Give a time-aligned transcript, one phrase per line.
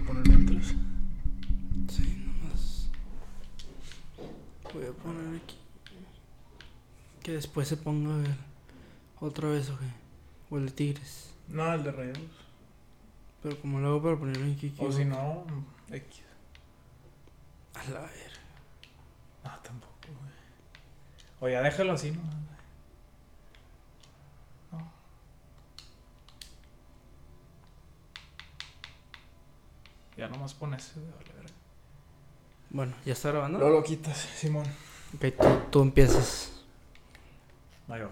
[0.00, 0.66] a poner mientras.
[1.88, 2.88] Sí, nomás.
[4.74, 5.56] Voy a poner aquí.
[7.22, 8.36] Que después se ponga el-
[9.20, 9.86] otra vez o qué.
[10.50, 11.32] O el de Tigres.
[11.48, 12.20] No, el de Rayados.
[13.42, 14.74] Pero como lo hago para ponerlo aquí.
[14.78, 15.44] O si no,
[15.90, 16.22] X.
[17.74, 18.30] A la ver.
[19.44, 20.32] No, tampoco, güey.
[21.40, 22.10] O ya déjalo así.
[22.12, 22.20] No.
[30.20, 30.92] Ya nomás pones.
[32.68, 33.58] Bueno, ¿ya está grabando?
[33.58, 34.66] Luego lo quitas, Simón.
[35.14, 36.62] Ok, tú, tú empiezas.
[37.88, 38.10] Ahí va.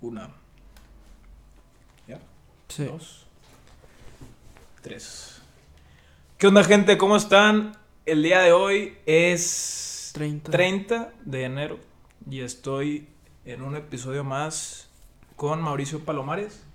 [0.00, 0.30] Una.
[2.08, 2.18] ¿Ya?
[2.68, 2.86] Sí.
[2.86, 3.26] Dos.
[4.80, 5.42] Tres.
[6.38, 6.96] ¿Qué onda, gente?
[6.96, 7.76] ¿Cómo están?
[8.06, 10.50] El día de hoy es 30.
[10.50, 11.78] 30 de enero
[12.30, 13.10] y estoy
[13.44, 14.88] en un episodio más
[15.36, 16.71] con Mauricio Palomares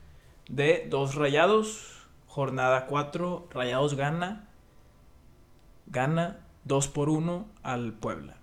[0.49, 4.47] de Dos Rayados, jornada 4, Rayados gana,
[5.87, 8.35] gana 2 por 1 al Puebla.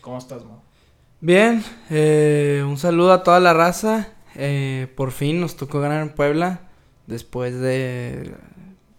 [0.00, 0.60] ¿Cómo estás, Mau?
[1.20, 4.12] Bien, eh, un saludo a toda la raza.
[4.36, 6.60] Eh, por fin nos tocó ganar en Puebla.
[7.06, 8.34] Después de.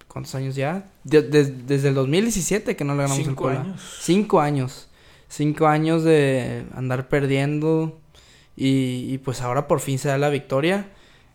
[0.08, 0.90] ¿Cuántos años ya?
[1.04, 3.62] De- de- desde el 2017 que no le ganamos Cinco Puebla.
[3.62, 3.98] años.
[4.02, 4.90] Cinco años.
[5.30, 8.00] Cinco años de andar perdiendo.
[8.58, 10.88] Y, y pues ahora por fin se da la victoria.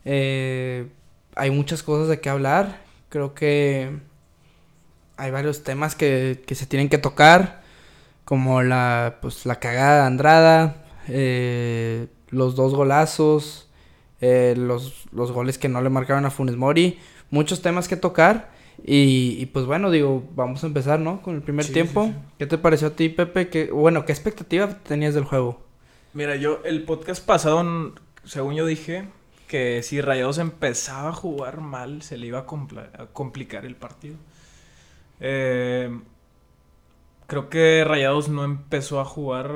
[0.05, 0.89] Eh,
[1.37, 2.83] hay muchas cosas de qué hablar.
[3.09, 3.91] Creo que
[5.17, 7.63] hay varios temas que, que se tienen que tocar.
[8.25, 10.77] Como la, pues, la cagada de Andrada.
[11.09, 13.69] eh, los dos golazos.
[14.21, 16.99] eh, los, los goles que no le marcaron a Funes Mori.
[17.31, 18.53] Muchos temas que tocar.
[18.85, 21.23] Y, y, pues bueno, digo, vamos a empezar, ¿no?
[21.23, 22.07] Con el primer Sí, tiempo.
[22.07, 22.19] sí, sí.
[22.39, 23.49] ¿Qué te pareció a ti, Pepe?
[23.49, 25.63] ¿Qué, bueno, ¿qué expectativa tenías del juego?
[26.13, 29.05] Mira, yo el podcast pasado, según yo dije,
[29.55, 32.47] que si Rayados empezaba a jugar mal, se le iba a,
[33.13, 34.17] complicar el partido.
[35.21, 35.89] Eh,
[37.29, 39.51] creo que Rayados no empezó a jugar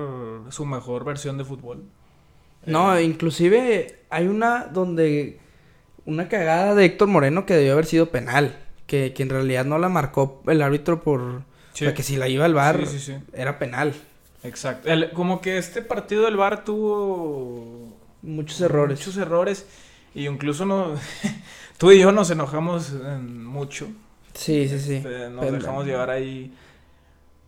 [0.51, 1.83] su mejor versión de fútbol.
[2.65, 5.41] No, Eh, inclusive hay una donde
[6.07, 9.79] una cagada de Héctor Moreno que debió haber sido penal, que, que en realidad no
[9.79, 11.43] la marcó el árbitro por...
[11.73, 13.95] sí, O sea, que si la iba al bar sí, sí, era penal.
[14.45, 14.89] exacto.
[14.89, 18.99] El- como que este partido del VAR tuvo Muchos errores.
[18.99, 19.67] Muchos errores.
[20.19, 20.95] Y incluso no,
[21.79, 23.87] tú y yo nos enojamos eh, mucho.
[24.35, 24.95] Sí, sí, sí.
[24.97, 26.53] Este, nos dejamos llevar ahí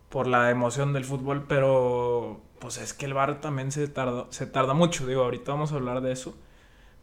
[0.07, 4.45] por la emoción del fútbol, pero pues es que el VAR también se tarda, se
[4.45, 6.33] tarda mucho, digo, ahorita vamos a hablar de eso.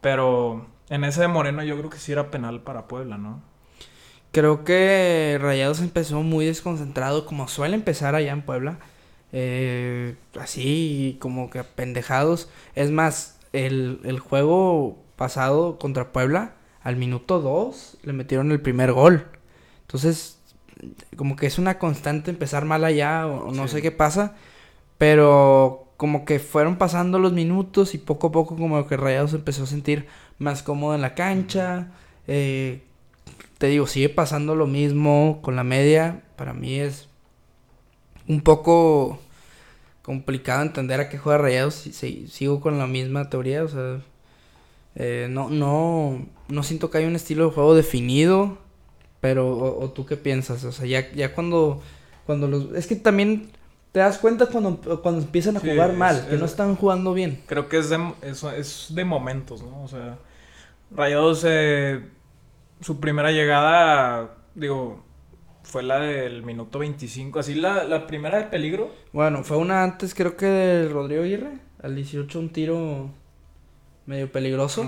[0.00, 3.42] Pero en ese de Moreno yo creo que sí era penal para Puebla, ¿no?
[4.32, 8.78] Creo que Rayados empezó muy desconcentrado, como suele empezar allá en Puebla.
[9.32, 12.48] Eh, así, como que pendejados.
[12.74, 18.92] Es más, el, el juego pasado contra Puebla, al minuto 2 le metieron el primer
[18.92, 19.26] gol.
[19.82, 20.38] Entonces,
[21.16, 23.74] como que es una constante empezar mal allá, o, no Sí.
[23.74, 24.34] sé qué pasa.
[24.96, 29.64] Pero como que fueron pasando los minutos y poco a poco como que Rayados empezó
[29.64, 30.06] a sentir
[30.38, 31.88] más cómodo en la cancha.
[32.28, 32.82] Eh,
[33.58, 36.22] te digo, sigue pasando lo mismo con la media.
[36.36, 37.08] Para mí es
[38.28, 39.18] un poco
[40.02, 41.74] complicado entender a qué juega Rayados.
[41.74, 44.00] si- si- sigo con la misma teoría, o sea,
[44.98, 48.58] eh, no, no, no siento que haya un estilo de juego definido.
[49.20, 50.62] Pero, o, o tú qué piensas?
[50.64, 51.80] O sea, ya, ya cuando,
[52.26, 52.72] cuando los...
[52.76, 53.50] Es que también
[53.90, 56.76] te das cuenta cuando, cuando empiezan a Sí, jugar es- mal, que es- no están
[56.76, 57.40] jugando bien.
[57.46, 59.82] Creo que es de, eso es de momentos, ¿no?
[59.82, 60.18] O sea,
[60.92, 62.00] Rayados, eh,
[62.80, 65.02] su primera llegada, digo,
[65.64, 68.90] fue la del minuto 25, así la, la primera de peligro.
[69.12, 71.58] Bueno, fue una antes creo que de Rodrigo Aguirre.
[71.82, 73.10] Al 18 un tiro
[74.08, 74.84] medio peligroso.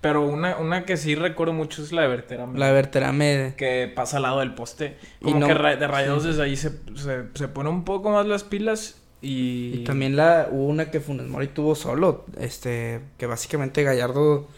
[0.00, 2.58] Pero una, una que sí recuerdo mucho es la de Berterame.
[2.58, 3.54] La de Berterame.
[3.56, 4.96] que pasa al lado del poste.
[5.20, 6.30] Y Como no- que de rayados sí.
[6.30, 9.72] desde ahí se, se, se pone un poco más las pilas y...
[9.80, 12.24] Y también la hubo una que Funes Mori tuvo solo.
[12.40, 14.48] Este, que básicamente Gallardo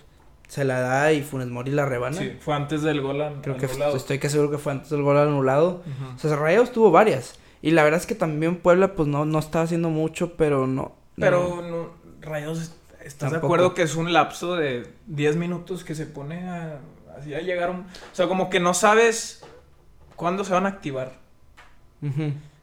[0.49, 2.17] se la da y Funes Mori la rebana.
[2.17, 3.97] Sí, fue antes del gol an- Creo que anulado.
[3.99, 5.83] estoy que seguro que fue antes del gol anulado.
[6.15, 7.39] O sea, Rayados tuvo varias.
[7.61, 10.94] Y la verdad es que también Puebla pues no, no estaba haciendo mucho, pero no.
[11.17, 11.71] Pero no.
[11.71, 11.91] no,
[12.23, 12.75] Rayados,
[13.05, 16.81] ¿estás de acuerdo que es un lapso de 10 minutos que se pone a,
[17.19, 17.81] así a llegar un...
[17.81, 19.45] O sea, como que no sabes
[20.17, 21.12] cuándo se van a activar.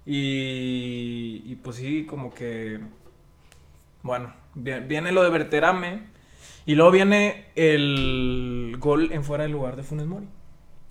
[0.06, 2.80] Y, y pues sí, como que...
[4.04, 6.04] Bueno, vi- viene lo de Berterame
[6.66, 10.28] y luego viene el gol en fuera del lugar de Funes Mori.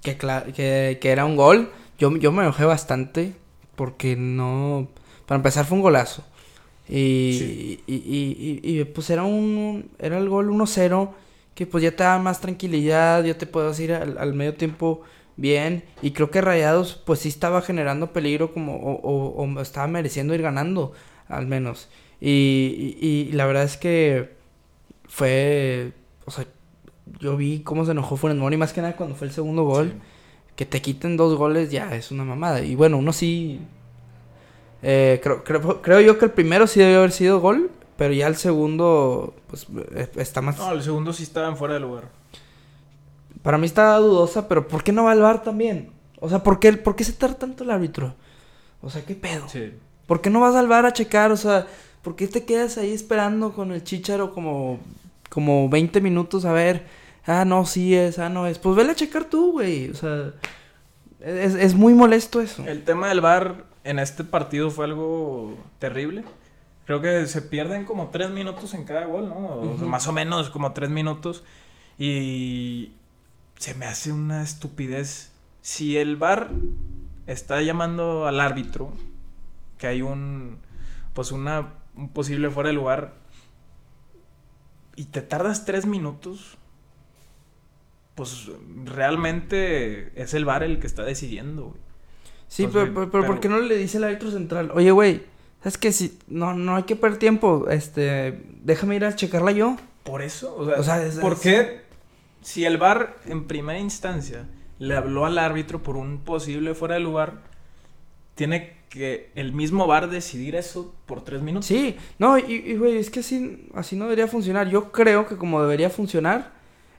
[0.03, 1.71] Que, que, que era un gol.
[1.99, 3.35] Yo, yo me enojé bastante
[3.77, 4.89] porque no...
[5.27, 6.25] Para empezar fue un golazo.
[6.91, 7.81] Y, Sí.
[7.87, 9.91] y, y, y- y, pues era un...
[9.99, 11.11] Era el gol 1-0
[11.55, 15.03] que pues ya te da más tranquilidad, ya te puedes ir al, al medio tiempo
[15.37, 15.85] bien.
[16.03, 20.35] Y creo que Rayados pues sí estaba generando peligro como o, o- o estaba mereciendo
[20.35, 20.93] ir ganando
[21.29, 21.89] al menos.
[22.21, 24.31] Y, y- y la verdad es que
[25.07, 25.93] fue,
[26.27, 26.47] o sea,
[27.21, 29.93] yo vi cómo se enojó Funes Mori más que nada cuando fue el segundo gol.
[29.95, 29.99] Sí.
[30.57, 32.63] Que te quiten dos goles ya es una mamada.
[32.63, 33.61] Y bueno, uno sí...
[34.83, 38.27] eh, creo, creo, creo yo que el primero sí debió haber sido gol, pero ya
[38.27, 40.59] el segundo pues eh, está más...
[40.59, 42.09] No, el segundo sí estaba en fuera de lugar.
[43.43, 45.91] Para mí está dudosa, pero ¿por qué no va al VAR también?
[46.21, 48.15] O sea, ¿por qué, ¿por qué se tarda tanto el árbitro?
[48.83, 49.49] O sea, ¿qué pedo?
[49.49, 49.73] Sí.
[50.07, 51.33] ¿Por qué no vas al bar a checar?
[51.33, 51.67] O sea,
[52.03, 54.79] ¿por qué te quedas ahí esperando con el chicharo como,
[55.29, 56.87] como 20 minutos a ver?
[57.27, 58.59] Ah, no, sí es, ah, no es.
[58.59, 59.91] Pues vele a checar tú, güey.
[59.91, 60.33] O sea,
[61.21, 62.67] es, es muy molesto eso.
[62.67, 66.25] El tema del VAR en este partido fue algo terrible.
[66.87, 69.37] Creo que se pierden como tres minutos en cada gol, ¿no?
[69.37, 69.65] O.
[69.79, 71.45] Más o menos como tres minutos.
[71.99, 72.93] Y
[73.57, 75.33] se me hace una estupidez.
[75.63, 76.51] Si el VAR
[77.27, 78.93] está llamando al árbitro,
[79.79, 80.59] que hay un,
[81.15, 83.15] pues una, un posible fuera de lugar,
[84.97, 86.59] y te tardas tres minutos,
[88.15, 88.51] pues
[88.85, 91.90] realmente es el VAR el que está decidiendo, güey.
[92.51, 94.73] Sí, Pues, pero, pero, pero ¿por qué no le dice el árbitro central?
[94.75, 95.23] Oye, güey,
[95.63, 95.93] ¿sabes qué?
[95.93, 97.69] Si, no, no hay que perder tiempo.
[97.71, 99.77] Este, déjame ir a checarla yo.
[100.03, 101.81] Por eso, o sea, O sea, es- ¿por es- qué
[102.43, 104.49] si el VAR en primera instancia
[104.81, 107.43] le habló al árbitro por un posible fuera de lugar,
[108.35, 111.67] tiene que el mismo VAR decidir eso por tres minutos?
[111.67, 114.69] Sí, no, y, y, güey, es que así, así no debería funcionar.
[114.69, 116.51] Yo creo que como debería funcionar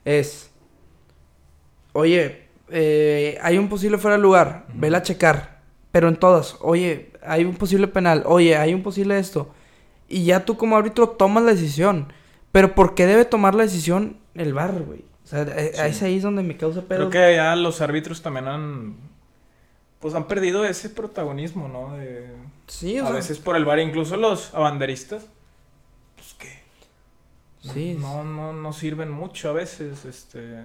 [0.06, 0.50] es,
[1.92, 4.80] oye, eh, hay un posible fuera de lugar, Ujú.
[4.80, 5.60] vela a checar,
[5.90, 9.52] pero en todas, oye, hay un posible penal, oye, hay un posible esto,
[10.08, 12.12] y ya tú como árbitro tomas la decisión,
[12.50, 15.04] pero ¿por qué debe tomar la decisión el VAR, güey?
[15.24, 15.80] O sea, eh, Sí.
[15.82, 17.08] es ahí donde me causa pedo.
[17.08, 18.96] Creo que ya los árbitros también han,
[20.00, 21.96] pues han perdido ese protagonismo, ¿no?
[21.96, 22.26] De,
[22.66, 25.24] Sí, o a sea, veces por el VAR, incluso los abanderistas,
[26.16, 26.60] pues que
[27.72, 30.64] sí, no, no, no sirven mucho a veces, este...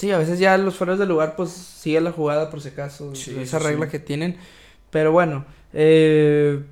[0.00, 3.14] Sí, a veces ya los fueros del lugar pues sigue la jugada por si acaso,
[3.14, 3.90] Sí, esa sí, regla sí.
[3.92, 4.38] que tienen.
[4.90, 5.44] Pero bueno,
[5.74, 6.64] eh,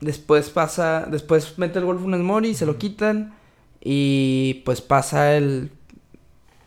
[0.00, 3.34] después pasa, después mete el gol Funes Mori, se lo quitan
[3.82, 5.70] y pues pasa el,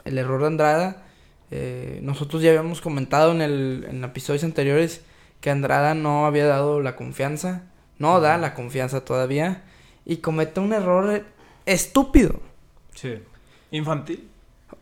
[0.05, 1.03] el error de Andrada.
[1.49, 5.01] Eh, nosotros ya habíamos comentado en, el, en episodios anteriores
[5.41, 7.63] que Andrada no había dado la confianza,
[7.97, 9.63] no da la confianza todavía
[10.05, 11.23] y comete un error
[11.65, 12.41] estúpido.
[12.93, 13.15] Sí.
[13.71, 14.29] Infantil.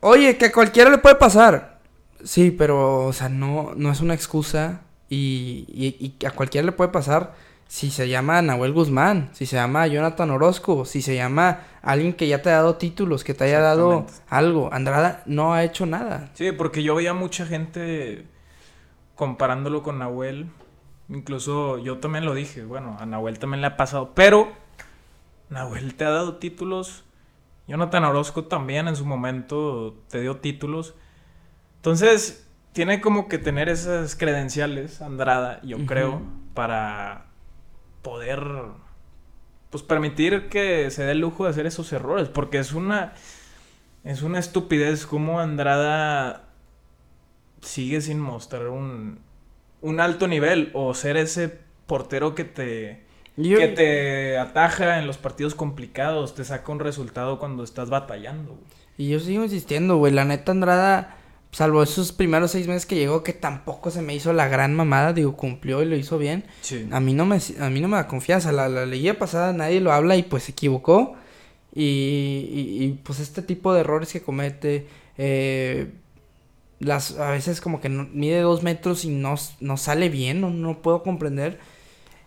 [0.00, 1.80] Oye, que a cualquiera le puede pasar.
[2.24, 4.82] Sí, pero, o sea, no, no es una excusa.
[5.08, 7.34] Y, y, y a cualquiera le puede pasar
[7.68, 12.28] si se llama Nahuel Guzmán, si se llama Jonathan Orozco, si se llama alguien que
[12.28, 14.72] ya te ha dado títulos, que te haya dado algo.
[14.72, 16.30] Andrada no ha hecho nada.
[16.34, 18.26] Sí, porque yo veía mucha gente
[19.14, 20.48] comparándolo con Nahuel.
[21.08, 24.52] Incluso yo también lo dije, bueno, a Nahuel también le ha pasado, pero
[25.50, 27.04] Nahuel te ha dado títulos.
[27.68, 30.94] Jonathan Orozco también en su momento te dio títulos.
[31.76, 36.22] Entonces, tiene como que tener esas credenciales, Andrada, yo creo,
[36.54, 37.26] para
[38.02, 38.42] poder
[39.70, 43.14] pues permitir que se dé el lujo de hacer esos errores, porque es una
[44.04, 46.44] es una estupidez como Andrada
[47.62, 49.18] sigue sin mostrar un
[49.80, 53.06] un alto nivel o ser ese portero que te
[53.36, 58.52] yo- que te ataja en los partidos complicados, te saca un resultado cuando estás batallando.
[58.52, 58.64] güey.
[58.98, 60.12] Y yo sigo insistiendo, güey.
[60.12, 61.16] La neta, Andrada,
[61.52, 65.12] salvo esos primeros seis meses que llegó, que tampoco se me hizo la gran mamada,
[65.12, 66.44] digo, cumplió y lo hizo bien.
[66.62, 66.88] Sí.
[66.90, 68.52] A mí no me, a mí no me da confianza.
[68.52, 71.14] La, la liguilla pasada nadie lo habla y pues se equivocó.
[71.74, 74.86] Y, y- y, pues este tipo de errores que comete.
[75.18, 75.90] eh,
[76.78, 80.50] las, a veces como que no- mide dos metros y no, no sale bien, no,
[80.50, 81.58] no puedo comprender.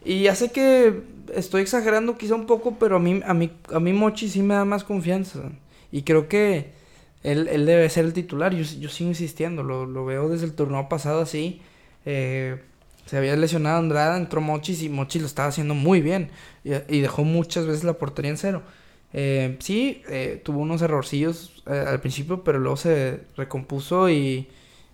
[0.04, 1.02] Y ya sé que
[1.36, 4.54] estoy exagerando quizá un poco, pero a mí, a mí, a mí Mochi sí me
[4.56, 5.40] da más confianza.
[5.92, 6.72] Y creo que
[7.24, 8.54] él, él debe ser el titular.
[8.56, 11.62] Yo, yo sigo insistiendo, lo, lo veo desde el torneo pasado así.
[12.06, 12.62] Eh,
[13.06, 16.30] se había lesionado Andrada, entró Mochis y Mochis lo estaba haciendo muy bien.
[16.64, 18.62] Y, dejó muchas veces la portería en cero.
[19.14, 24.48] Eh, sí, eh, tuvo unos errorcillos eh, al principio, pero luego se recompuso y,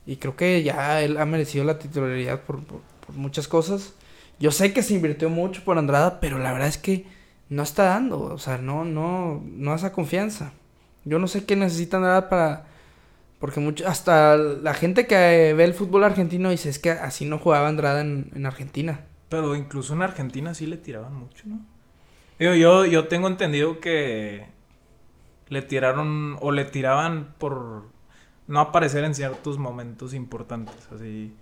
[0.06, 2.82] y creo que ya él ha merecido la titularidad por- por
[3.16, 3.94] muchas cosas.
[4.40, 7.06] Yo sé que se invirtió mucho por Andrada, pero la verdad es que
[7.50, 10.52] no está dando, o sea, no, no, no esa confianza.
[11.04, 12.68] Yo no sé qué necesita Andrada para...
[13.40, 17.38] Porque mucho, hasta la gente que ve el fútbol argentino dice, es que así no
[17.38, 19.02] jugaba Andrada en, en Argentina.
[19.30, 21.60] Pero incluso en Argentina sí le tiraban mucho, ¿no?
[22.40, 24.46] Digo, yo, yo tengo entendido que
[25.50, 27.86] le tiraron o le tiraban por
[28.48, 30.76] no aparecer en ciertos momentos importantes.
[30.94, 31.34] Así,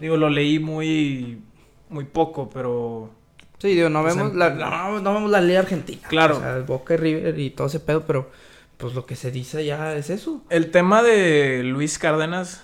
[0.00, 1.42] digo, lo leí muy,
[1.88, 3.10] muy poco, pero
[3.58, 6.06] Sí, digo, no Pues vemos en- la, no, no vemos la Liga Argentina.
[6.08, 6.36] Claro.
[6.36, 8.30] O sea, Boca y River y todo ese pedo, pero
[8.76, 10.42] pues lo que se dice ya es eso.
[10.50, 12.62] el tema de Luis Cárdenas,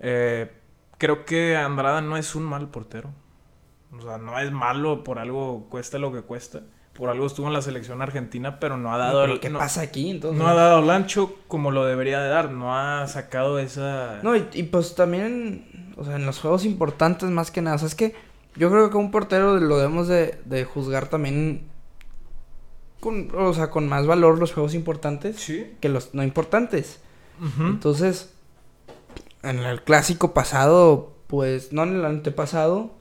[0.00, 0.50] eh,
[0.98, 3.10] creo que Andrada no es un mal portero.
[3.96, 6.62] O sea, no es malo, por algo cuesta lo que cuesta.
[6.94, 9.58] Por algo estuvo en la selección argentina, pero no ha dado Pero el- ¿Qué no-
[9.58, 10.40] pasa aquí entonces?
[10.40, 12.50] No ha dado el ancho como lo debería de dar.
[12.52, 14.20] No ha sacado esa...
[14.22, 17.74] No, y, y, pues también, o sea, en los juegos importantes más que nada.
[17.76, 18.14] O sea, es que
[18.56, 21.68] yo creo que un portero lo debemos de, de juzgar también
[23.00, 25.72] con, o sea, con más valor los juegos importantes Sí.
[25.80, 27.00] que los no importantes.
[27.58, 28.32] Entonces,
[29.42, 32.92] en el clásico pasado, pues, no en el antepasado,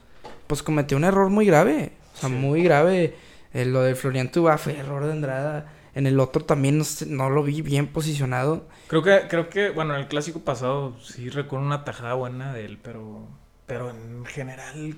[0.47, 1.93] pues cometió un error muy grave.
[2.15, 2.35] O sea, Sí.
[2.35, 3.15] muy grave.
[3.53, 5.71] Eh, lo de Florian Tuba fue error de Andrada.
[5.93, 8.67] En el otro también no, no lo vi bien posicionado.
[8.87, 12.65] Creo que, creo que, bueno, en el clásico pasado sí recuerdo una tajada buena de
[12.65, 13.27] él, pero,
[13.67, 14.95] pero en general,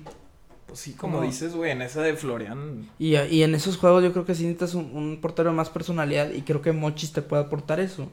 [0.66, 4.12] pues sí, como dices, güey, en esa de Florian, Y, y en esos juegos yo
[4.12, 7.22] creo que sí necesitas un, un portero de más personalidad y creo que Mochis te
[7.22, 8.10] puede aportar eso.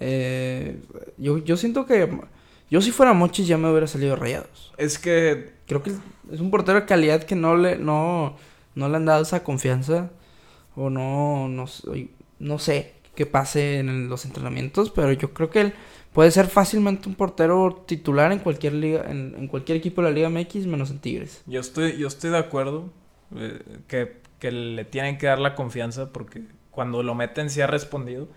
[0.00, 0.78] Eh,
[1.16, 2.08] yo, yo siento que
[2.70, 4.72] yo si fuera Mochis ya me hubiera salido rayados.
[4.76, 5.90] es que, Creo que
[6.30, 8.36] es un portero de calidad que no le, no,
[8.74, 10.10] no le han dado esa confianza.
[10.76, 14.90] O no, no, sé- no sé qué pase en los entrenamientos.
[14.90, 15.74] Pero yo creo que él
[16.12, 20.14] puede ser fácilmente un portero titular en cualquier liga, en, en cualquier equipo de la
[20.14, 21.42] Liga MX, menos en Tigres.
[21.46, 22.90] yo estoy, yo estoy de acuerdo
[23.34, 27.66] eh, que, que le tienen que dar la confianza porque cuando lo meten sí ha
[27.66, 28.28] respondido.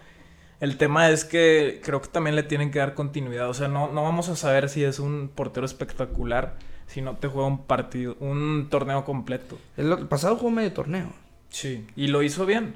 [0.60, 3.50] El tema es que creo que también le tienen que dar continuidad.
[3.50, 6.58] O sea, no, no vamos a saber si es un portero espectacular
[6.90, 9.60] si no te juega un partido, un torneo completo.
[9.78, 11.14] El, el pasado jugó medio torneo.
[11.50, 12.76] Sí, y lo hizo bien.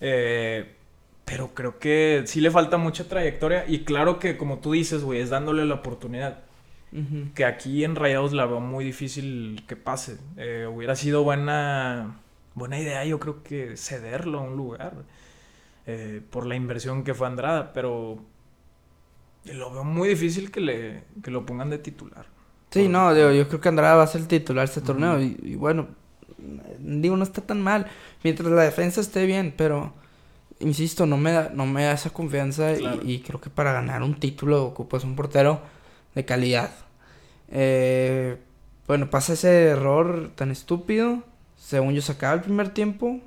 [0.00, 0.73] Eh,
[1.24, 3.64] pero creo que sí le falta mucha trayectoria.
[3.68, 6.44] Y claro que, como tú dices, güey, es dándole la oportunidad.
[7.34, 10.18] Que aquí en Rayados la veo muy difícil que pase.
[10.36, 12.20] Eh, hubiera sido buena,
[12.54, 14.94] buena idea, yo creo que cederlo a un lugar.
[15.86, 17.72] eh, por la inversión que fue Andrada.
[17.72, 18.20] Pero
[19.44, 22.26] lo veo muy difícil que, le, que lo pongan de titular.
[22.70, 25.20] Sí, no, digo, yo creo que Andrada va a ser el titular este torneo.
[25.20, 25.88] Y, y bueno,
[26.78, 27.86] digo, no está tan mal.
[28.24, 29.94] Mientras la defensa esté bien, pero
[30.60, 32.72] insisto, no me da, no me da esa confianza.
[32.72, 33.00] y- Claro.
[33.04, 35.60] Y, creo que para ganar un título ocupas un portero
[36.14, 36.70] de calidad.
[37.50, 38.36] Eh,
[38.86, 41.22] bueno, pasa ese error tan estúpido.
[41.56, 43.20] Según yo, se acaba el primer tiempo.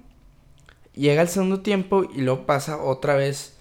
[0.93, 3.57] Llega el segundo tiempo y luego pasa otra vez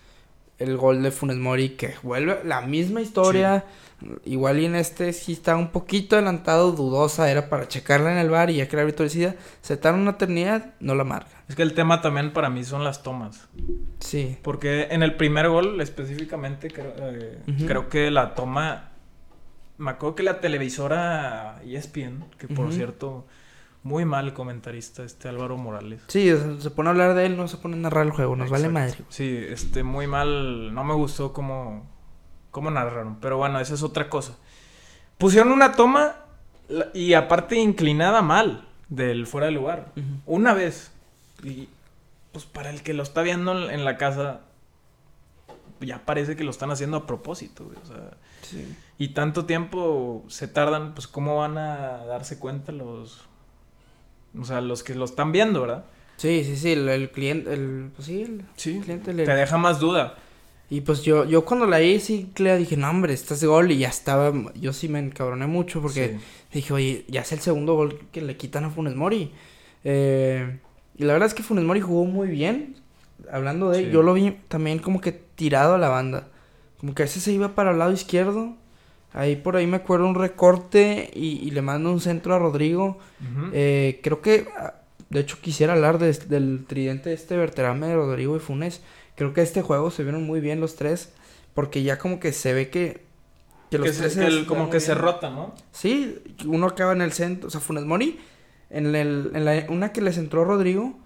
[0.58, 3.64] el gol de Funes Mori que vuelve la misma historia.
[4.24, 8.28] Igual y en este sí está un poquito adelantado, dudosa, era para checarla en el
[8.28, 11.42] bar y ya que el árbitro decida, se tarda una eternidad, no la marca.
[11.48, 13.48] Es que el tema también para mí son las tomas.
[14.00, 14.36] Sí.
[14.42, 18.90] Porque en el primer gol específicamente creo, eh, creo que la toma...
[19.78, 23.26] Me acuerdo que la televisora ESPN, que por cierto,
[23.82, 26.02] muy mal comentarista este Álvaro Morales.
[26.08, 28.50] Sí, se pone a hablar de él, no se pone a narrar el juego, nos
[28.50, 28.96] vale madre.
[29.10, 30.74] Sí, este, muy mal.
[30.74, 31.86] No me gustó cómo,
[32.56, 33.16] cómo narraron.
[33.20, 34.32] Pero bueno, esa es otra cosa.
[35.18, 36.16] Pusieron una toma
[36.94, 39.92] y aparte inclinada mal del fuera de lugar.
[40.24, 40.90] Una vez.
[41.44, 41.68] Y
[42.32, 44.40] pues para el que lo está viendo en la casa,
[45.80, 47.64] ya parece que lo están haciendo a propósito.
[47.64, 48.10] güey, O sea,
[48.40, 48.74] Sí.
[48.96, 53.20] y tanto tiempo se tardan, pues cómo van a darse cuenta los...
[54.38, 55.84] O sea, los que lo están viendo, ¿verdad?
[56.16, 58.80] Sí, sí, sí, el, el cliente, el, pues sí, el Sí.
[58.82, 59.34] cliente Te le...
[59.34, 60.14] deja más duda.
[60.68, 63.70] Y pues yo, yo cuando la vi, sí, le dije, no, hombre, este es gol
[63.70, 66.08] y ya estaba, yo sí me encabroné mucho porque...
[66.18, 66.24] Sí.
[66.52, 69.30] Dije, oye, ya es el segundo gol que le quitan a Funes Mori.
[69.84, 70.58] Eh,
[70.96, 72.76] y la verdad es que Funes Mori jugó muy bien.
[73.30, 73.90] Hablando de Sí.
[73.90, 76.28] yo lo vi también como que tirado a la banda.
[76.78, 78.54] Como que a veces se iba para el lado izquierdo.
[79.12, 82.98] Ahí por ahí me acuerdo un recorte y, y le mando un centro a Rodrigo.
[83.52, 84.74] Eh, creo que, ah,
[85.10, 88.82] de hecho, quisiera hablar de- del tridente este verterame de Rodrigo y Funes.
[89.16, 91.12] Creo que este juego se vieron muy bien los tres.
[91.54, 93.02] Porque ya como que se ve que,
[93.70, 95.54] que los que se- tres que el- como que se rota, ¿no?
[95.72, 98.20] Sí, uno acaba en el centro, o sea, Funes Mori,
[98.68, 100.98] en, el, en la, una que les entró Rodrigo,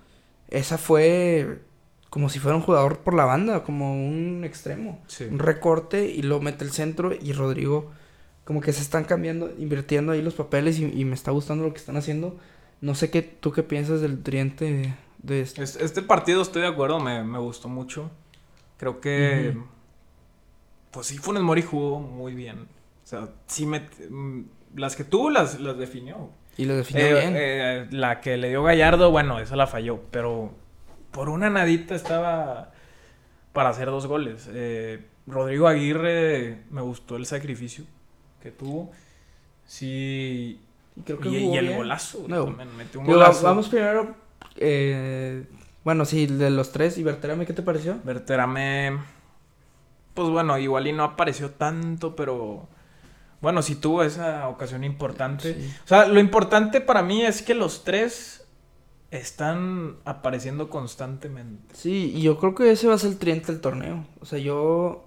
[0.49, 1.61] esa fue
[2.11, 5.01] como si fuera un jugador por la banda, como un extremo.
[5.07, 5.25] Sí.
[5.31, 7.93] Un recorte y lo mete el centro y Rodrigo,
[8.45, 11.73] como que se están cambiando, invirtiendo ahí los papeles y, y me está gustando lo
[11.73, 12.37] que están haciendo.
[12.81, 15.63] No sé qué, tú qué piensas del triente de, este.
[15.63, 18.11] Es- Este partido estoy de acuerdo, me, me gustó mucho.
[18.79, 19.57] Creo que.
[20.91, 22.61] Pues sí, Funes Mori jugó muy bien.
[23.05, 23.89] O sea, sí me.
[24.09, 24.43] mm,
[24.77, 26.31] Las que tuvo las, las definió.
[26.57, 27.33] Y lo definió Eh, bien.
[27.37, 30.01] eh, la que le dio Gallardo, bueno, esa la falló.
[30.11, 30.53] Pero
[31.11, 32.73] por una nadita estaba
[33.53, 34.49] para hacer dos goles.
[34.53, 37.85] Eh, Rodrigo Aguirre me gustó el sacrificio
[38.43, 38.91] que tuvo.
[39.65, 40.61] Sí.
[40.97, 42.25] Y creo que Y, el golazo.
[42.29, 42.47] No.
[42.77, 43.45] metió un golazo.
[43.45, 44.15] vamos primero.
[44.57, 45.45] Eh,
[45.85, 46.99] bueno, sí, de los tres.
[46.99, 47.99] ¿Y Berterame qué te pareció?
[48.05, 48.99] Berterame.
[50.15, 52.69] Pues bueno, igual y no apareció tanto, pero.
[53.41, 55.55] Bueno, sí tuvo esa ocasión importante.
[55.55, 55.75] Sí.
[55.85, 58.45] O sea, lo importante para mí es que los tres
[59.11, 61.75] están apareciendo constantemente.
[61.75, 64.07] Sí, y yo creo que ese va a ser el triente del torneo.
[64.21, 65.07] O sea, yo.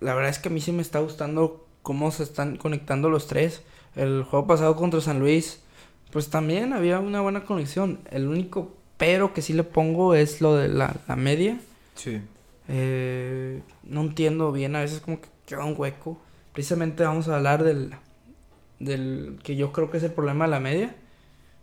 [0.00, 3.26] La verdad es que a mí sí me está gustando cómo se están conectando los
[3.26, 3.62] tres.
[3.94, 5.62] El juego pasado contra San Luis,
[6.12, 8.00] pues también había una buena conexión.
[8.10, 11.58] El único pero que sí le pongo es lo de la, la media.
[11.96, 12.20] Sí.
[12.68, 16.20] Eh, no entiendo bien, a veces como que queda un hueco.
[16.52, 17.94] Precisamente vamos a hablar del,
[18.78, 20.94] del que yo creo que es el problema de la media,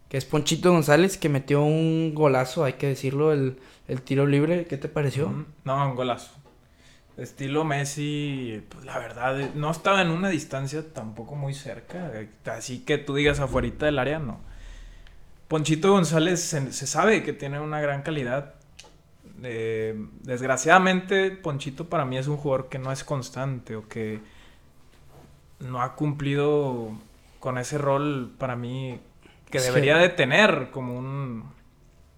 [0.10, 4.66] que es Ponchito González, que metió un golazo, hay que decirlo, el, el tiro libre.
[4.66, 5.46] ¿Qué te pareció?
[5.64, 6.32] No, un golazo.
[7.20, 12.12] Estilo Messi, pues la verdad, eh, no estaba en una distancia tampoco muy cerca.
[12.14, 14.40] eh, Así que tú digas afuerita del área, no.
[15.48, 18.54] Ponchito González se, se sabe que tiene una gran calidad.
[19.44, 24.20] Eh, desgraciadamente, Ponchito para mí es un jugador que no es constante o que
[25.60, 26.92] no ha cumplido
[27.40, 29.00] con ese rol para mí
[29.50, 29.68] que Sí.
[29.68, 31.46] debería de tener como un,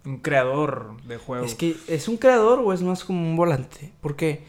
[0.05, 1.45] un creador de juego.
[1.45, 4.43] Es que es un creador o es más como un volante, porque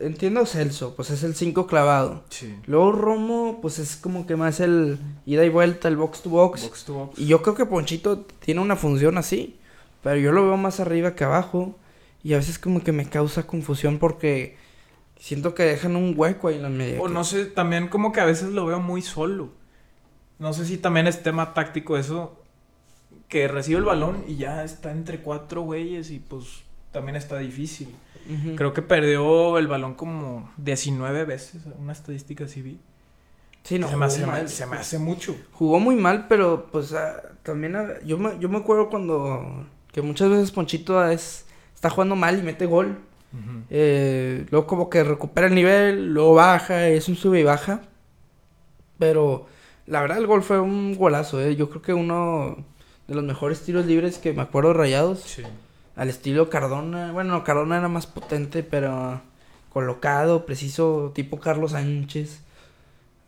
[0.00, 2.24] entiendo a Celso, pues es el 5 clavado.
[2.30, 2.54] Sí.
[2.66, 6.62] Luego Romo, pues es como que más el ida y vuelta, el box to box.
[6.62, 7.18] Box to box.
[7.18, 9.58] Y yo creo que Ponchito tiene una función así,
[10.02, 11.76] pero yo lo veo más arriba que abajo.
[12.22, 14.56] Y a veces como que me causa confusión porque
[15.18, 17.00] siento que dejan un hueco ahí en la media.
[17.00, 19.50] O no sé, también como que a veces lo veo muy solo.
[20.38, 22.40] No sé si también es tema táctico eso.
[23.28, 26.62] Que recibe el balón y ya está entre cuatro güeyes y pues
[26.94, 27.94] también está difícil.
[28.56, 31.62] Creo que perdió el balón como 19 veces.
[31.78, 32.78] Una estadística así vi.
[33.64, 35.36] Sí, no, se, me hace, mal, se me hace mucho.
[35.52, 40.02] Jugó muy mal, pero pues ah, también ah, yo me, yo me acuerdo cuando que
[40.02, 42.98] muchas veces Ponchito es, está jugando mal y mete gol.
[43.68, 47.82] Eh, luego como que recupera el nivel, luego baja, es un sube y baja.
[48.98, 49.46] Pero
[49.86, 51.56] la verdad el gol fue un golazo, eh.
[51.56, 52.64] Yo creo que uno
[53.08, 55.20] de los mejores tiros libres que me acuerdo rayados.
[55.20, 55.42] Sí.
[55.96, 57.12] Al estilo Cardona.
[57.12, 59.20] Bueno, Cardona era más potente, pero
[59.72, 62.40] colocado, preciso, tipo Carlos Sánchez.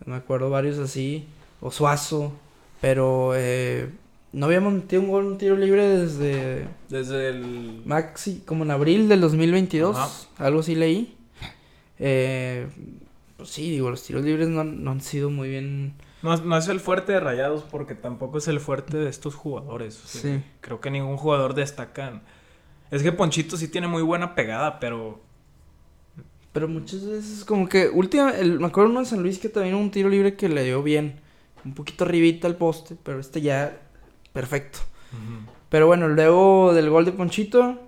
[0.05, 1.27] Me acuerdo varios así.
[1.61, 2.33] O Suazo.
[2.81, 3.89] Pero eh,
[4.33, 7.83] no habíamos metido un gol, un tiro libre desde Desde el.
[7.87, 9.97] Maxi, como en abril del 2022.
[9.97, 10.11] Ajá.
[10.39, 11.17] Algo así leí.
[11.99, 12.67] Eh,
[13.37, 15.95] pues sí, digo, los tiros libres no, han- no han sido muy bien.
[16.23, 20.03] No, no es el fuerte de Rayados porque tampoco es el fuerte de estos jugadores.
[20.05, 20.43] o sea, Sí.
[20.61, 22.23] Creo que ningún jugador destaca.
[22.91, 25.21] Es que Ponchito sí tiene muy buena pegada, pero
[26.53, 29.75] Pero muchas veces como que última, el, me acuerdo uno de San Luis que también
[29.75, 31.21] un tiro libre que le dio bien.
[31.65, 33.79] Un poquito arribita al poste, pero este ya
[34.33, 34.79] perfecto.
[35.69, 37.79] Pero bueno, luego del gol de Ponchito,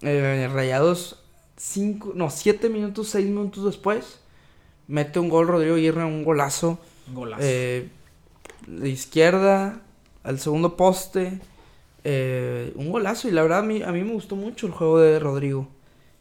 [0.00, 1.22] eh, Rayados
[1.56, 4.20] cinco, no, siete minutos, seis minutos después,
[4.88, 6.78] mete un gol Rodrigo Aguirre, un golazo.
[7.08, 7.42] golazo.
[7.42, 7.88] eh,
[8.66, 9.80] de izquierda
[10.24, 11.40] al segundo poste.
[12.08, 15.00] Eh, un golazo y la verdad a mí, a mí me gustó mucho el juego
[15.00, 15.66] de Rodrigo.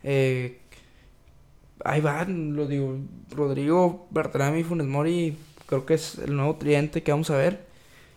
[0.02, 0.60] Eh,
[1.84, 2.98] ahí van, lo digo,
[3.30, 7.68] Rodrigo, Bertrami y Funes Mori creo que es el nuevo tridente que vamos a ver.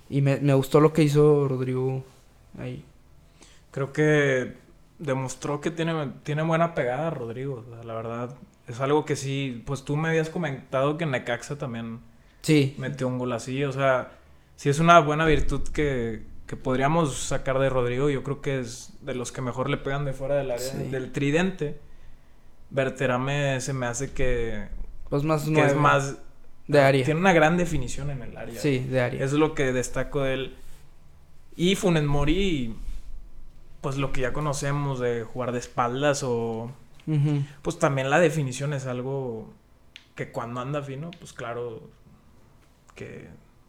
[0.09, 2.03] Y me, me gustó lo que hizo Rodrigo
[2.59, 2.83] ahí.
[3.71, 4.55] Creo que
[4.99, 7.67] demostró que tiene, tiene buena pegada Rodrigo.
[7.69, 8.35] o sea, la verdad,
[8.67, 9.63] es algo que sí.
[9.67, 12.01] Pues tú me habías comentado que Necaxa también
[12.41, 13.63] Sí, metió un gol así.
[13.65, 14.13] O sea,
[14.57, 18.11] sí es una buena virtud que, que podríamos sacar de Rodrigo.
[18.11, 20.67] Yo creo que es de los que mejor le pegan de fuera del área.
[20.67, 20.79] Sí.
[20.89, 21.79] Del tridente.
[22.71, 24.67] Berterame se me hace que,
[25.09, 26.17] pues más que nueve es más.
[26.67, 27.05] de área.
[27.05, 28.61] Tiene una gran definición en el área.
[28.61, 29.25] Sí, de área.
[29.25, 30.57] Es lo que destaco de él.
[31.55, 32.75] Y Funes Mori,
[33.81, 36.73] pues lo que ya conocemos de jugar de espaldas o...
[37.63, 39.51] Pues también la definición es algo
[40.15, 41.89] que cuando anda fino, pues claro,
[42.95, 43.29] que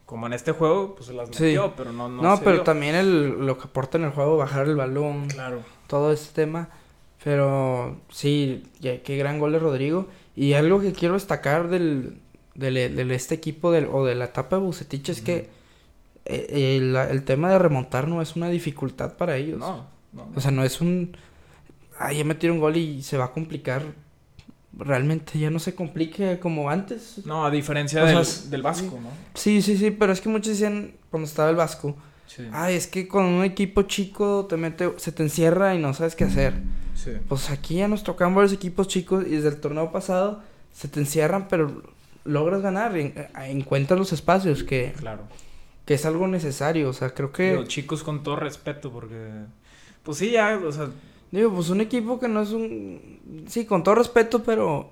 [0.09, 1.43] como en este juego, pues se las Sí.
[1.43, 2.09] metió, pero no...
[2.09, 2.63] No, No, se pero dio.
[2.63, 5.61] también el, lo que aporta en el juego, bajar el balón, Claro.
[5.85, 6.69] todo este tema.
[7.23, 10.07] Pero sí, ya, qué gran gol de Rodrigo.
[10.35, 12.17] Y algo que quiero destacar del,
[12.55, 15.47] del, del este equipo del, o de la etapa de Bucetich es que
[16.25, 19.59] eh, el, el tema de remontar no es una dificultad para ellos.
[19.59, 20.27] No, no.
[20.35, 21.15] O sea, no es un...
[21.99, 23.83] Ah, ya metieron gol y se va a complicar.
[24.77, 27.25] Realmente ya no se complique como antes.
[27.25, 29.09] No, a diferencia sea, del, del Vasco, ¿no?
[29.33, 31.97] Sí, sí, sí, pero es que muchos decían cuando estaba el Vasco.
[32.27, 32.47] Sí.
[32.51, 36.15] Ay, es que con un equipo chico te mete, se te encierra y no sabes
[36.15, 36.53] qué hacer.
[36.95, 37.11] Sí.
[37.27, 40.99] Pues aquí ya nos tocan varios equipos chicos y desde el torneo pasado se te
[40.99, 41.81] encierran, pero
[42.25, 43.13] logras ganar, en,
[43.47, 45.23] encuentras los espacios que, Claro.
[45.85, 46.89] que es algo necesario.
[46.89, 47.55] O sea, creo que...
[47.55, 49.31] Los chicos con todo respeto, porque.
[50.03, 50.89] Pues sí, ya, o sea.
[51.31, 53.45] Digo, pues un equipo que no es un...
[53.47, 54.89] Sí, con todo respeto, pero...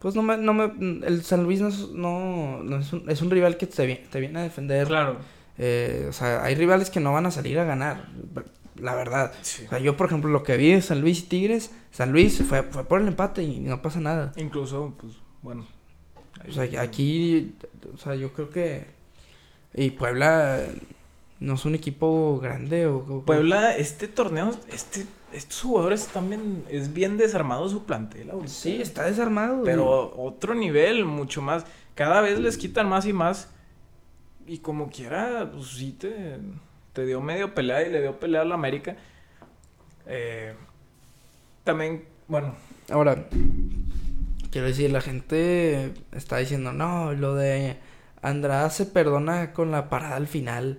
[0.00, 0.36] Pues no me...
[0.36, 0.72] No me
[1.06, 4.20] el San Luis no es, no, no es, un, es un rival que te, te
[4.20, 4.86] viene a defender.
[4.88, 5.18] Claro.
[5.56, 8.08] Eh, o sea, hay rivales que no van a salir a ganar.
[8.76, 9.32] La verdad.
[9.42, 9.64] Sí.
[9.66, 11.72] O sea, yo, por ejemplo, lo que vi de San Luis y Tigres...
[11.90, 14.32] San Luis fue, fue por el empate y no pasa nada.
[14.36, 15.66] Incluso, pues, bueno.
[16.48, 17.54] O sea, aquí...
[17.94, 18.86] O sea, yo creo que...
[19.74, 20.64] Y Puebla...
[21.40, 27.16] No es un equipo grande o- Puebla, este torneo, este, estos jugadores también es bien
[27.18, 28.48] desarmado su plantel ahorita.
[28.52, 29.62] Sí, está desarmado.
[29.64, 31.64] Pero otro nivel, mucho más.
[31.94, 33.48] Cada vez les quitan más y más.
[34.46, 36.38] Y como quiera, pues sí te,
[36.94, 38.96] te dio medio pelea y le dio pelea a la América.
[40.06, 40.54] Eh,
[41.64, 42.54] también, bueno,
[42.90, 43.26] Ahora,
[44.50, 47.76] quiero decir, la gente está diciendo, no, lo de
[48.22, 50.78] Andrada se perdona con la parada al final.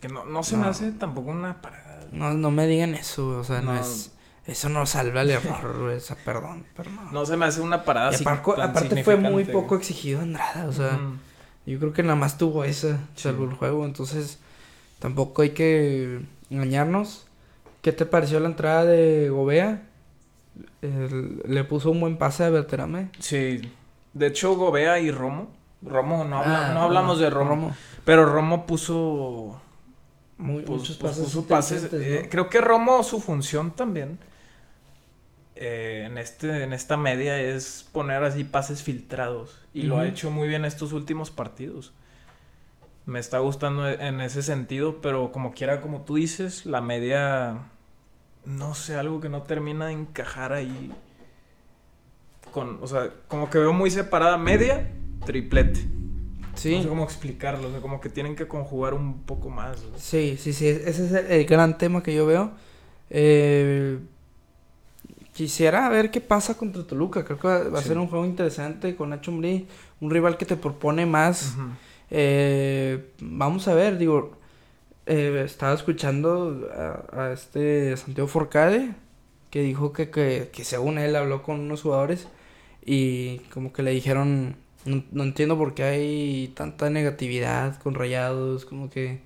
[0.00, 0.62] que no, no se No.
[0.62, 1.87] me hace tampoco una parada.
[2.12, 3.80] No, no me digan eso, o sea, no, No.
[3.80, 4.12] es...
[4.46, 7.12] Eso no salva el error, güey, o sea, perdón, pero no.
[7.12, 10.20] No se me hace una parada Y así aparte, tan aparte fue muy poco exigido
[10.22, 10.98] Andrada, o sea,
[11.66, 13.50] yo creo que nada más tuvo esa, salvo Sí.
[13.50, 14.38] el juego, entonces
[15.00, 17.26] tampoco hay que engañarnos.
[17.82, 19.82] ¿Qué te pareció la entrada de Gobea?
[20.82, 23.10] El- le puso un buen pase a Berterame.
[23.18, 23.60] Sí.
[24.14, 25.50] De hecho, Gobea y Romo.
[25.82, 27.76] Romo, no, habla- Ah, no hablamos de Romo, Romo.
[28.04, 29.60] Pero Romo puso
[30.38, 31.24] Muy, pues, muchos pues, pases.
[31.24, 31.92] puso pases.
[31.92, 32.30] eh, ¿no?
[32.30, 34.18] creo que Romo, su función también
[35.56, 39.60] eh, en, este, en esta media es poner así pases filtrados.
[39.74, 41.92] Y lo ha hecho muy bien estos últimos partidos.
[43.06, 47.70] Me está gustando e- en ese sentido, pero como quiera, como tú dices, la media,
[48.44, 50.92] no sé, algo que no termina de encajar ahí.
[52.52, 54.88] Con, o sea, como que veo muy separada media,
[55.26, 55.86] triplete.
[56.58, 59.78] Sí, No sé cómo explicarlo, o sea, como que tienen que conjugar un poco más.
[59.96, 62.52] sí, sí, sí, ese es el, gran tema que yo veo.
[63.10, 63.98] Eh,
[65.32, 67.24] quisiera ver qué pasa contra Toluca.
[67.24, 69.68] Creo que va, va a ser un juego interesante con Nacho Umbrí,
[70.00, 71.54] un rival que te propone más.
[72.10, 74.36] Eh, vamos a ver, digo,
[75.06, 78.94] eh, estaba escuchando a, a este Santiago Forcade
[79.50, 82.28] que dijo que, que, que según él habló con unos jugadores
[82.84, 84.56] y como que le dijeron,
[84.88, 89.20] no, no entiendo por qué hay tanta negatividad con rayados, como que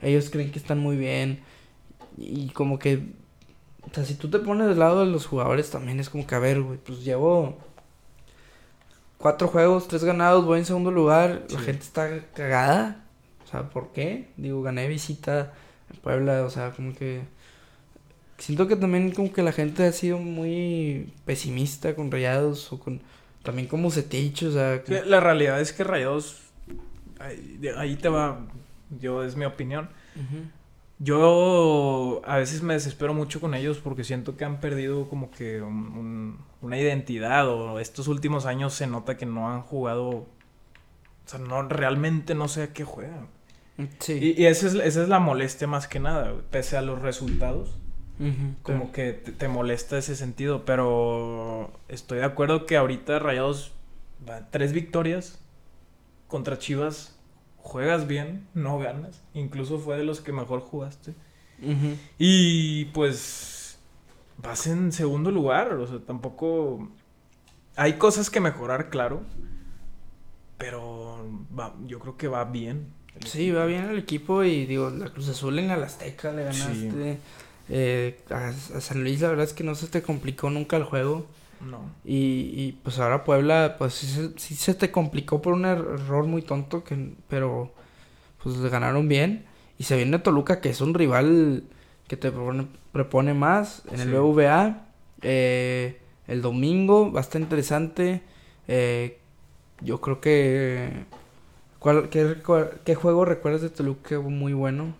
[0.00, 1.40] ellos creen que están muy bien
[2.16, 3.12] y como que,
[3.82, 6.34] o sea, si tú te pones del lado de los jugadores también es como que,
[6.34, 7.58] a ver, güey, pues llevo
[9.18, 13.04] cuatro juegos, tres ganados, voy en segundo lugar, la gente está cagada,
[13.44, 14.28] o sea, ¿por qué?
[14.36, 15.52] Digo, gané visita
[15.92, 17.22] en Puebla, o sea, como que...
[18.38, 23.00] Siento que también como que la gente ha sido muy pesimista con Rayados o con...
[23.42, 24.82] También con Bucetich, o sea...
[25.06, 26.40] La realidad es que Rayados,
[27.18, 28.46] ahí, te va,
[29.00, 29.88] yo es mi opinión.
[30.98, 35.60] Yo a veces me desespero mucho con ellos porque siento que han perdido como que
[35.60, 40.26] un- un- una identidad o estos últimos años se nota que no han jugado, o
[41.26, 43.26] sea, no realmente no sé a qué juegan.
[43.98, 44.12] Sí.
[44.36, 47.78] Y, y esa, es, esa es la molestia más que nada, pese a los resultados.
[48.62, 53.72] Como que te, te molesta ese sentido, pero estoy de acuerdo que ahorita Rayados
[54.28, 55.38] va tres victorias
[56.28, 57.18] contra Chivas,
[57.58, 61.14] juegas bien, no ganas, incluso fue de los que mejor jugaste.
[62.18, 63.78] Y pues
[64.38, 66.88] vas en segundo lugar, o sea, tampoco
[67.76, 69.22] hay cosas que mejorar, claro,
[70.58, 72.86] pero va- yo creo que va bien.
[73.26, 76.88] Sí, va bien el equipo y digo, la Cruz Azul en la Azteca le Sí.
[77.74, 80.84] Eh, a, a San Luis la verdad es que no se te complicó nunca el
[80.84, 81.26] juego.
[81.60, 81.80] No.
[82.04, 85.94] Y, y pues ahora Puebla, pues sí, se- sí se te complicó por un er-
[85.94, 87.72] error muy tonto, que, pero
[88.42, 89.46] pues le ganaron bien.
[89.78, 91.64] Y se viene Toluca, que es un rival
[92.08, 94.10] que te propone, propone más en el.
[94.12, 94.86] BVA.
[95.22, 98.22] Eh, el domingo va a estar interesante.
[98.68, 99.18] Eh,
[99.80, 101.04] yo creo que...
[101.78, 104.94] ¿cuál, qué juego recuerdas de Toluca muy bueno?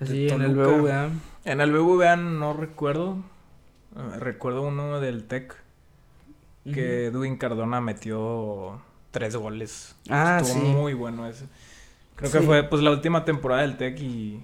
[0.00, 0.76] Así en el Toluca.
[0.78, 1.10] BVA.
[1.44, 3.18] En el BBVA no recuerdo.
[4.18, 5.54] Recuerdo uno del TEC
[6.64, 8.80] que Edwin Cardona metió
[9.10, 9.96] tres goles.
[10.10, 10.66] Ah, Estuvo sí.
[10.66, 11.46] muy bueno ese.
[12.16, 14.42] Creo que fue pues la última temporada del TEC y,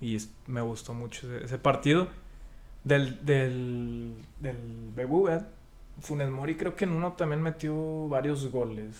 [0.00, 2.08] y me gustó mucho ese, ese partido.
[2.84, 4.56] Del, del, del
[4.94, 5.46] BBVA,
[6.00, 8.96] Funes Mori creo que en uno también metió varios goles.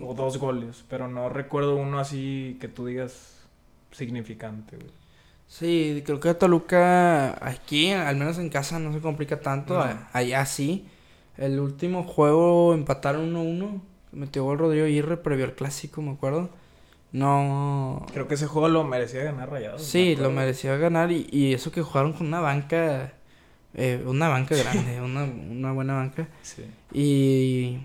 [0.00, 3.46] O dos goles, pero no recuerdo uno así que tú digas
[3.92, 4.76] significante.
[4.76, 4.90] güey.
[5.56, 9.74] Sí, creo que Toluca aquí, al menos en casa, no se complica tanto.
[9.74, 9.84] No.
[10.12, 10.88] Allá sí.
[11.36, 13.80] El último juego empataron 1-1.
[14.10, 16.50] Metió gol Rodrigo Aguirre previo al clásico, me acuerdo.
[17.12, 18.04] No.
[18.12, 19.82] Creo que ese juego lo merecía ganar Rayados.
[19.82, 21.12] Sí, lo merecía ganar.
[21.12, 23.12] Y, y eso que jugaron con una banca.
[23.74, 26.28] eh, una banca grande, una, una buena banca.
[26.42, 26.64] Sí.
[26.92, 27.78] Y.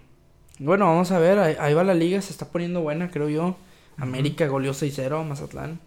[0.57, 1.37] Bueno, vamos a ver.
[1.37, 3.57] Ahí, ahí va la liga, se está poniendo buena, creo yo.
[3.97, 5.79] América goleó 6-0 a Mazatlán.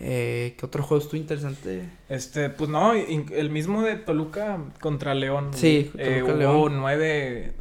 [0.00, 1.84] Eh, ¿Qué otro juego estuvo interesante?
[2.08, 5.50] Este, pues no, el mismo de Toluca contra León.
[5.52, 5.90] Sí.
[5.98, 6.80] Eh, Toluca, hubo León.
[6.80, 7.52] nueve.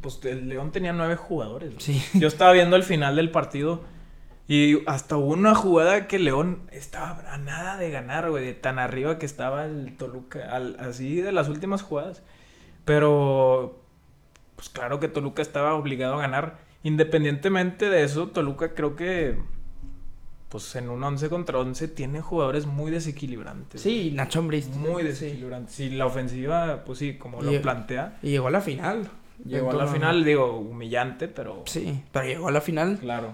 [0.00, 1.74] Pues el León tenía nueve jugadores.
[1.78, 2.00] Sí.
[2.14, 3.82] Yo estaba viendo el final del partido
[4.46, 8.78] y hasta hubo una jugada que León estaba a nada de ganar, güey, de tan
[8.78, 12.22] arriba que estaba el Toluca, al- así de las últimas jugadas.
[12.84, 13.82] Pero,
[14.56, 16.58] pues claro que Toluca estaba obligado a ganar.
[16.84, 19.36] Independientemente de eso, Toluca creo que,
[20.48, 23.80] pues en un 11 contra 11 tiene jugadores muy desequilibrantes.
[23.82, 24.68] Sí, Nacho Ambriz.
[24.68, 25.08] Muy Sí.
[25.08, 25.80] desequilibrantes.
[25.80, 28.18] Y la ofensiva, pues sí, como Y- lo plantea.
[28.22, 29.10] Y llegó a la final.
[29.44, 32.98] Llegó a la final, digo, humillante, pero Sí, pero llegó a la final.
[32.98, 33.32] claro.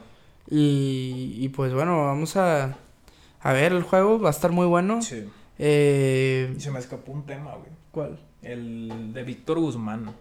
[0.51, 2.77] Y, y pues bueno, vamos a,
[3.41, 4.19] a ver el juego.
[4.21, 5.01] Va a estar muy bueno.
[5.01, 5.25] Sí.
[5.59, 7.71] Eh, Y se me escapó un tema, güey.
[7.91, 8.19] ¿Cuál?
[8.43, 10.13] El de Víctor Guzmán.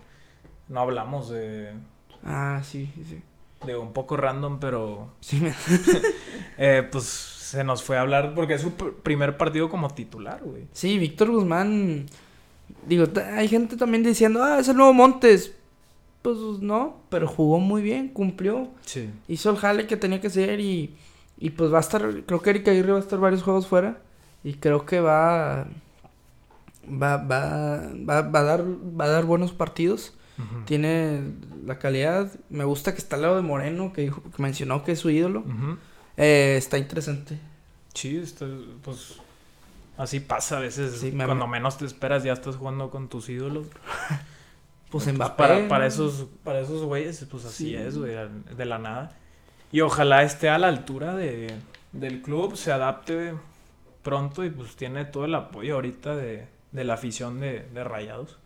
[0.69, 1.73] No hablamos de,
[2.23, 3.21] Ah, sí, sí,
[3.65, 5.41] de un poco random, pero Sí,
[6.57, 10.41] eh, pues se nos fue a hablar porque es su pr- primer partido como titular,
[10.43, 10.63] güey.
[10.71, 12.07] Sí, Víctor Guzmán.
[12.87, 15.53] Digo, hay gente también diciendo, ah, es el nuevo Montes.
[16.21, 18.69] Pues no, pero jugó muy bien, cumplió.
[18.85, 19.09] Sí.
[19.27, 20.95] Hizo el jale que tenía que hacer y,
[21.37, 23.99] y pues va a estar, creo que Erika Aguirre va a estar varios juegos fuera.
[24.43, 25.67] Y creo que va,
[26.87, 30.13] va, va, va, va a dar, va a dar buenos partidos.
[30.65, 31.21] Tiene
[31.65, 32.31] la calidad.
[32.49, 35.09] Me gusta que está al lado de Moreno, que, dijo, que mencionó que es su
[35.09, 35.43] ídolo.
[36.17, 37.37] Eh, está interesante.
[37.93, 38.47] Sí, está-
[38.83, 39.17] pues
[39.97, 40.99] así pasa a veces.
[40.99, 43.67] Sí, me- Cuando menos te esperas ya estás jugando con tus ídolos.
[44.89, 45.35] Pues Mbappé.
[45.37, 47.75] para, para esos para esos güeyes, pues así Sí.
[47.75, 48.13] es, güey,
[48.55, 49.17] de la nada.
[49.71, 51.51] Y ojalá esté a la altura de,
[51.93, 53.33] del club, se adapte
[54.03, 58.37] pronto y pues tiene todo el apoyo ahorita de, de la afición de, de Rayados.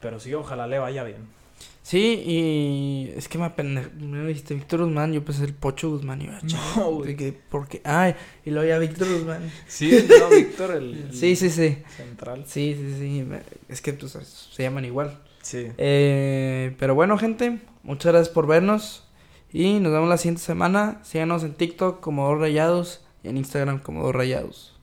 [0.00, 1.36] Pero sí, ojalá le vaya bien.
[1.82, 3.88] Sí, y es que me apende...
[3.98, 6.20] Me dijiste Víctor Guzmán, yo pensé el Pocho Guzmán.
[6.20, 7.16] Y yo, No, güey.
[7.16, 9.50] que, porque, ay, y luego ya Víctor Guzmán.
[9.66, 11.78] Sí, no, Víctor, el, el Sí, sí, sí.
[11.96, 12.44] central.
[12.46, 13.26] Sí, sí, sí.
[13.68, 14.12] Es que pues,
[14.52, 15.18] se llaman igual.
[15.40, 15.68] Sí.
[15.78, 19.04] Eh, pero bueno, gente, muchas gracias por vernos.
[19.50, 21.00] Y nos vemos la siguiente semana.
[21.04, 24.74] Síganos en TikTok como Dos Rayados y en Instagram como Dos Rayados.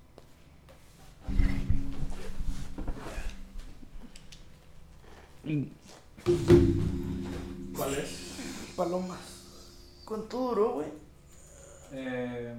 [7.76, 8.74] ¿Cuál es?
[8.76, 9.20] Palomas.
[10.04, 10.88] ¿Cuánto duró, güey?
[11.92, 12.56] Eh,